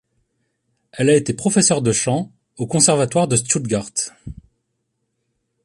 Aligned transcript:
Elle 0.93 1.09
a 1.11 1.15
été 1.15 1.31
professeure 1.31 1.83
de 1.83 1.91
chant 1.91 2.31
au 2.57 2.65
conservatoire 2.65 3.27
de 3.27 3.35
Stuttgart. 3.35 3.85